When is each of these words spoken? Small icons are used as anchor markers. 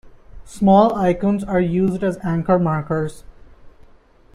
Small 0.45 0.95
icons 0.95 1.43
are 1.43 1.59
used 1.61 2.03
as 2.03 2.17
anchor 2.23 2.57
markers. 2.57 3.23